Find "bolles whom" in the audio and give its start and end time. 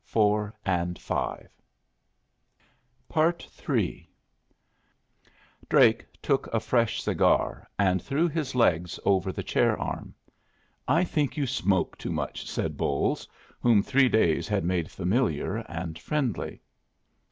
12.77-13.83